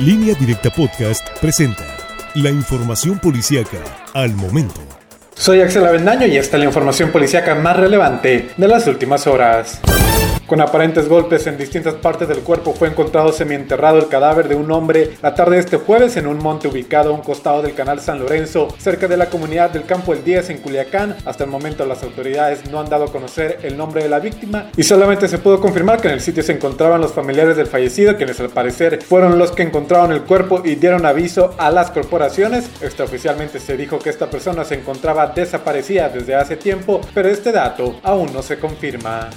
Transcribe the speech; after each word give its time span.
Línea 0.00 0.32
Directa 0.34 0.70
Podcast 0.70 1.28
presenta 1.40 1.84
la 2.36 2.50
información 2.50 3.18
policíaca 3.18 3.78
al 4.14 4.32
momento. 4.32 4.80
Soy 5.34 5.60
Axel 5.60 5.84
Avendaño 5.84 6.24
y 6.28 6.36
esta 6.36 6.56
es 6.56 6.60
la 6.60 6.66
información 6.66 7.10
policíaca 7.10 7.56
más 7.56 7.76
relevante 7.76 8.50
de 8.56 8.68
las 8.68 8.86
últimas 8.86 9.26
horas. 9.26 9.80
Con 10.48 10.62
aparentes 10.62 11.10
golpes 11.10 11.46
en 11.46 11.58
distintas 11.58 11.92
partes 11.96 12.26
del 12.26 12.38
cuerpo 12.38 12.72
fue 12.72 12.88
encontrado 12.88 13.32
semienterrado 13.32 13.98
el 13.98 14.08
cadáver 14.08 14.48
de 14.48 14.54
un 14.54 14.72
hombre 14.72 15.10
la 15.20 15.34
tarde 15.34 15.56
de 15.56 15.60
este 15.60 15.76
jueves 15.76 16.16
en 16.16 16.26
un 16.26 16.38
monte 16.38 16.68
ubicado 16.68 17.10
a 17.10 17.12
un 17.12 17.20
costado 17.20 17.60
del 17.60 17.74
canal 17.74 18.00
San 18.00 18.18
Lorenzo, 18.18 18.68
cerca 18.78 19.06
de 19.08 19.18
la 19.18 19.26
comunidad 19.26 19.68
del 19.68 19.84
Campo 19.84 20.14
El 20.14 20.24
10 20.24 20.48
en 20.48 20.58
Culiacán. 20.58 21.16
Hasta 21.26 21.44
el 21.44 21.50
momento 21.50 21.84
las 21.84 22.02
autoridades 22.02 22.70
no 22.70 22.80
han 22.80 22.88
dado 22.88 23.04
a 23.04 23.12
conocer 23.12 23.58
el 23.62 23.76
nombre 23.76 24.02
de 24.02 24.08
la 24.08 24.20
víctima 24.20 24.70
y 24.74 24.84
solamente 24.84 25.28
se 25.28 25.36
pudo 25.36 25.60
confirmar 25.60 26.00
que 26.00 26.08
en 26.08 26.14
el 26.14 26.22
sitio 26.22 26.42
se 26.42 26.52
encontraban 26.52 27.02
los 27.02 27.12
familiares 27.12 27.54
del 27.54 27.66
fallecido, 27.66 28.16
quienes 28.16 28.40
al 28.40 28.48
parecer 28.48 29.02
fueron 29.02 29.38
los 29.38 29.52
que 29.52 29.64
encontraron 29.64 30.12
el 30.12 30.22
cuerpo 30.22 30.62
y 30.64 30.76
dieron 30.76 31.04
aviso 31.04 31.54
a 31.58 31.70
las 31.70 31.90
corporaciones. 31.90 32.70
Extraoficialmente 32.80 33.60
se 33.60 33.76
dijo 33.76 33.98
que 33.98 34.08
esta 34.08 34.30
persona 34.30 34.64
se 34.64 34.76
encontraba 34.76 35.26
desaparecida 35.26 36.08
desde 36.08 36.34
hace 36.34 36.56
tiempo, 36.56 37.02
pero 37.12 37.28
este 37.28 37.52
dato 37.52 37.96
aún 38.02 38.32
no 38.32 38.40
se 38.40 38.58
confirma. 38.58 39.28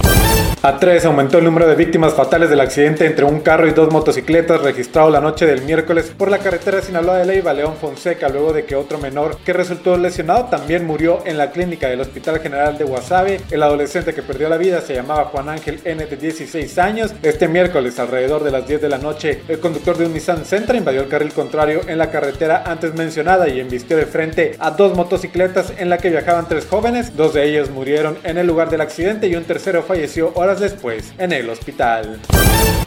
A 0.64 0.78
tres 0.78 1.01
aumentó 1.08 1.38
el 1.38 1.46
número 1.46 1.68
de 1.68 1.76
víctimas 1.76 2.14
fatales 2.14 2.50
del 2.50 2.60
accidente 2.60 3.06
entre 3.06 3.26
un 3.26 3.40
carro 3.40 3.68
y 3.68 3.72
dos 3.72 3.92
motocicletas 3.92 4.62
registrado 4.62 5.10
la 5.10 5.22
noche 5.22 5.46
del 5.46 5.62
miércoles 5.62 6.14
por 6.16 6.30
la 6.30 6.38
carretera 6.38 6.82
Sinaloa 6.82 7.18
de 7.18 7.26
Leiva 7.26 7.54
León 7.54 7.76
Fonseca, 7.80 8.30
luego 8.30 8.54
de 8.54 8.66
que 8.66 8.76
otro 8.76 9.00
menor 9.00 9.38
que 9.38 9.54
resultó 9.54 9.98
lesionado 9.98 10.46
también 10.46 10.86
murió 10.86 11.20
en 11.26 11.38
la 11.38 11.52
clínica 11.52 11.88
del 11.88 12.02
Hospital 12.02 12.40
General 12.40 12.78
de 12.78 12.84
Guasave. 12.84 13.42
El 13.50 13.64
adolescente 13.64 14.14
que 14.14 14.22
perdió 14.22 14.50
la 14.50 14.58
vida 14.58 14.82
se 14.82 14.94
llamaba 14.94 15.26
Juan 15.26 15.50
Ángel 15.50 15.80
N 15.86 16.06
de 16.06 16.18
16 16.18 16.78
años. 16.78 17.14
Este 17.24 17.48
miércoles, 17.48 17.98
alrededor 17.98 18.44
de 18.44 18.52
las 18.52 18.68
10 18.68 18.82
de 18.82 18.90
la 18.90 18.98
noche, 18.98 19.42
el 19.48 19.60
conductor 19.60 19.98
de 19.98 20.06
un 20.06 20.14
Nissan 20.14 20.46
Sentra 20.46 20.78
invadió 20.78 21.02
el 21.02 21.08
carril 21.08 21.34
contrario 21.34 21.82
en 21.88 21.98
la 21.98 22.12
carretera 22.12 22.64
antes 22.68 22.94
mencionada 22.94 23.48
y 23.48 23.60
embistió 23.60 23.98
de 23.98 24.06
frente 24.06 24.56
a 24.60 24.72
dos 24.72 24.96
motocicletas 24.96 25.74
en 25.78 25.90
la 25.90 25.98
que 25.98 26.10
viajaban 26.10 26.48
tres 26.48 26.68
jóvenes. 26.68 27.16
Dos 27.16 27.34
de 27.34 27.46
ellos 27.46 27.70
murieron 27.70 28.18
en 28.24 28.38
el 28.38 28.46
lugar 28.46 28.70
del 28.70 28.82
accidente 28.82 29.28
y 29.28 29.36
un 29.36 29.46
tercero 29.46 29.84
falleció 29.84 30.32
horas 30.36 30.60
después 30.60 30.91
en 31.18 31.32
el 31.32 31.50
hospital. 31.50 32.20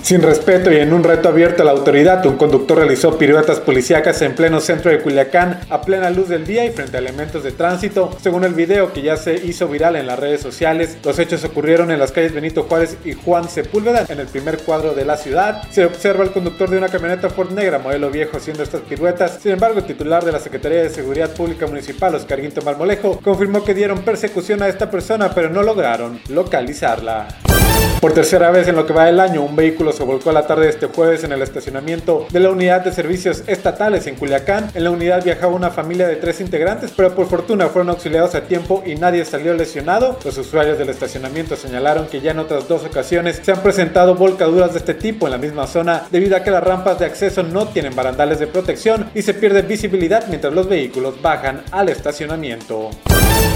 Sin 0.02 0.20
respeto 0.20 0.70
y 0.70 0.76
en 0.76 0.92
un 0.92 1.02
reto 1.02 1.30
abierto 1.30 1.62
a 1.62 1.64
la 1.64 1.70
autoridad, 1.70 2.26
un 2.26 2.36
conductor 2.36 2.76
realizó 2.76 3.16
piruetas 3.16 3.60
policíacas 3.60 4.20
en 4.20 4.34
pleno 4.34 4.60
centro 4.60 4.90
de 4.90 5.00
Culiacán 5.00 5.60
a 5.70 5.80
plena 5.80 6.10
luz 6.10 6.28
del 6.28 6.46
día 6.46 6.66
y 6.66 6.72
frente 6.72 6.98
a 6.98 7.00
elementos 7.00 7.42
de 7.42 7.52
tránsito. 7.52 8.14
Según 8.20 8.44
el 8.44 8.52
video 8.52 8.92
que 8.92 9.00
ya 9.00 9.16
se 9.16 9.34
hizo 9.34 9.66
viral 9.66 9.96
en 9.96 10.06
las 10.06 10.18
redes 10.18 10.42
sociales, 10.42 10.98
los 11.02 11.18
hechos 11.18 11.42
ocurrieron 11.44 11.90
en 11.90 11.98
las 11.98 12.12
calles 12.12 12.34
Benito 12.34 12.64
Juárez 12.64 12.98
y 13.02 13.14
Juan 13.14 13.48
Sepúlveda, 13.48 14.04
en 14.10 14.20
el 14.20 14.26
primer 14.26 14.58
cuadro 14.58 14.94
de 14.94 15.06
la 15.06 15.16
ciudad. 15.16 15.62
Se 15.70 15.86
observa 15.86 16.22
al 16.22 16.32
conductor 16.32 16.68
de 16.68 16.76
una 16.76 16.88
camioneta 16.88 17.30
Ford 17.30 17.52
negra 17.52 17.78
modelo 17.78 18.10
viejo 18.10 18.36
haciendo 18.36 18.62
estas 18.62 18.82
piruetas. 18.82 19.38
Sin 19.42 19.52
embargo, 19.52 19.78
el 19.78 19.86
titular 19.86 20.22
de 20.22 20.32
la 20.32 20.40
Secretaría 20.40 20.82
de 20.82 20.90
Seguridad 20.90 21.34
Pública 21.34 21.66
Municipal, 21.66 22.14
Oscar 22.14 22.42
Guinto 22.42 22.60
Marmolejo, 22.60 23.20
confirmó 23.22 23.64
que 23.64 23.72
dieron 23.72 24.02
persecución 24.02 24.62
a 24.62 24.68
esta 24.68 24.90
persona, 24.90 25.34
pero 25.34 25.48
no 25.48 25.62
lograron 25.62 26.20
localizarla. 26.28 27.28
Por 28.04 28.12
tercera 28.12 28.50
vez 28.50 28.68
en 28.68 28.76
lo 28.76 28.84
que 28.84 28.92
va 28.92 29.06
del 29.06 29.18
año, 29.18 29.40
un 29.40 29.56
vehículo 29.56 29.90
se 29.90 30.04
volcó 30.04 30.30
la 30.30 30.46
tarde 30.46 30.64
de 30.64 30.72
este 30.72 30.88
jueves 30.88 31.24
en 31.24 31.32
el 31.32 31.40
estacionamiento 31.40 32.26
de 32.30 32.38
la 32.38 32.50
unidad 32.50 32.84
de 32.84 32.92
servicios 32.92 33.42
estatales 33.46 34.06
en 34.06 34.16
Culiacán. 34.16 34.70
En 34.74 34.84
la 34.84 34.90
unidad 34.90 35.24
viajaba 35.24 35.54
una 35.54 35.70
familia 35.70 36.06
de 36.06 36.16
tres 36.16 36.42
integrantes, 36.42 36.92
pero 36.94 37.14
por 37.14 37.28
fortuna 37.28 37.68
fueron 37.68 37.88
auxiliados 37.88 38.34
a 38.34 38.42
tiempo 38.42 38.82
y 38.84 38.96
nadie 38.96 39.24
salió 39.24 39.54
lesionado. 39.54 40.18
Los 40.22 40.36
usuarios 40.36 40.76
del 40.76 40.90
estacionamiento 40.90 41.56
señalaron 41.56 42.06
que 42.06 42.20
ya 42.20 42.32
en 42.32 42.40
otras 42.40 42.68
dos 42.68 42.84
ocasiones 42.84 43.40
se 43.42 43.52
han 43.52 43.62
presentado 43.62 44.14
volcaduras 44.16 44.74
de 44.74 44.80
este 44.80 44.92
tipo 44.92 45.26
en 45.26 45.30
la 45.32 45.38
misma 45.38 45.66
zona 45.66 46.02
debido 46.10 46.36
a 46.36 46.42
que 46.42 46.50
las 46.50 46.62
rampas 46.62 46.98
de 46.98 47.06
acceso 47.06 47.42
no 47.42 47.68
tienen 47.68 47.96
barandales 47.96 48.38
de 48.38 48.48
protección 48.48 49.08
y 49.14 49.22
se 49.22 49.32
pierde 49.32 49.62
visibilidad 49.62 50.26
mientras 50.28 50.52
los 50.52 50.68
vehículos 50.68 51.22
bajan 51.22 51.62
al 51.70 51.88
estacionamiento. 51.88 52.90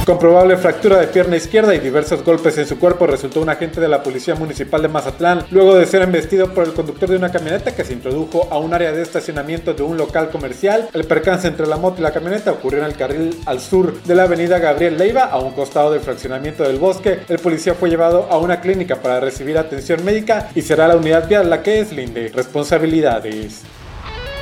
Con 0.08 0.18
probable 0.18 0.56
fractura 0.56 0.98
de 0.98 1.06
pierna 1.08 1.36
izquierda 1.36 1.74
y 1.74 1.80
diversos 1.80 2.24
golpes 2.24 2.56
en 2.56 2.66
su 2.66 2.78
cuerpo 2.78 3.06
resultó 3.06 3.42
un 3.42 3.50
agente 3.50 3.78
de 3.78 3.88
la 3.88 4.02
Policía 4.02 4.34
Municipal 4.34 4.80
de 4.80 4.88
Mazatlán 4.88 5.44
luego 5.50 5.74
de 5.74 5.84
ser 5.84 6.00
embestido 6.00 6.54
por 6.54 6.64
el 6.64 6.72
conductor 6.72 7.10
de 7.10 7.16
una 7.16 7.30
camioneta 7.30 7.76
que 7.76 7.84
se 7.84 7.92
introdujo 7.92 8.48
a 8.50 8.56
un 8.56 8.72
área 8.72 8.90
de 8.90 9.02
estacionamiento 9.02 9.74
de 9.74 9.82
un 9.82 9.98
local 9.98 10.30
comercial. 10.30 10.88
El 10.94 11.04
percance 11.04 11.46
entre 11.46 11.66
la 11.66 11.76
moto 11.76 12.00
y 12.00 12.04
la 12.04 12.12
camioneta 12.12 12.52
ocurrió 12.52 12.78
en 12.78 12.86
el 12.86 12.96
carril 12.96 13.38
al 13.44 13.60
sur 13.60 14.02
de 14.02 14.14
la 14.14 14.22
avenida 14.22 14.58
Gabriel 14.58 14.96
Leiva, 14.96 15.24
a 15.24 15.40
un 15.40 15.52
costado 15.52 15.92
del 15.92 16.00
fraccionamiento 16.00 16.62
del 16.62 16.78
bosque. 16.78 17.20
El 17.28 17.38
policía 17.38 17.74
fue 17.74 17.90
llevado 17.90 18.28
a 18.30 18.38
una 18.38 18.62
clínica 18.62 19.02
para 19.02 19.20
recibir 19.20 19.58
atención 19.58 20.02
médica 20.06 20.48
y 20.54 20.62
será 20.62 20.88
la 20.88 20.96
unidad 20.96 21.28
vial 21.28 21.50
la 21.50 21.62
que 21.62 21.82
deslinde 21.82 22.32
responsabilidades. 22.34 23.60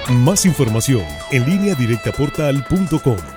Más 0.09 0.47
información 0.47 1.03
en 1.33 1.45
línea 1.45 1.75
directa 1.75 2.13
portal.com. 2.13 3.36